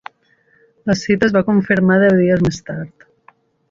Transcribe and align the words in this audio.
La 0.93 0.95
cita 1.03 1.29
es 1.29 1.37
va 1.37 1.45
confirmar 1.51 2.01
deu 2.07 2.19
dies 2.25 2.45
més 2.49 2.63
tard. 2.73 3.11